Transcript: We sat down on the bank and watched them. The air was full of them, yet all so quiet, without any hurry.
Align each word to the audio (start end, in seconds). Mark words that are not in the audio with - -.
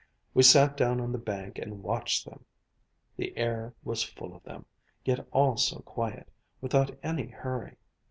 We 0.33 0.41
sat 0.41 0.75
down 0.75 0.99
on 0.99 1.11
the 1.11 1.19
bank 1.19 1.59
and 1.59 1.83
watched 1.83 2.25
them. 2.25 2.43
The 3.17 3.37
air 3.37 3.75
was 3.83 4.01
full 4.01 4.35
of 4.35 4.41
them, 4.41 4.65
yet 5.05 5.27
all 5.29 5.57
so 5.57 5.81
quiet, 5.81 6.27
without 6.59 6.97
any 7.03 7.27
hurry. 7.27 7.75